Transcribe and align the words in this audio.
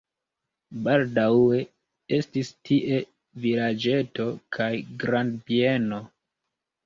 Baldaŭe 0.85 1.59
estis 2.17 2.49
tie 2.69 2.97
vilaĝeto 3.43 4.27
kaj 4.59 4.71
grandbieno. 5.05 6.01